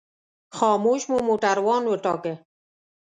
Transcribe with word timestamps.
خاموش 0.57 1.01
مو 1.11 1.17
موټروان 1.27 1.83
وټاکه. 1.87 2.33